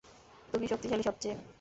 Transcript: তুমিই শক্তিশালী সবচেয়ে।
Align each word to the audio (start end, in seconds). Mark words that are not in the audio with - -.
তুমিই 0.53 0.67
শক্তিশালী 0.67 1.03
সবচেয়ে। 1.03 1.35